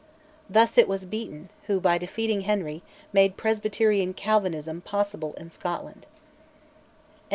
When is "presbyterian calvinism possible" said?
3.37-5.35